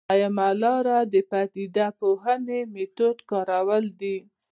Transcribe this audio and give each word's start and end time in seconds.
دویمه 0.09 0.49
لاره 0.63 0.97
د 1.13 1.15
پدیده 1.29 1.87
پوهنې 1.99 2.59
میتود 2.73 3.17
کارول 3.29 3.85
دي. 4.01 4.17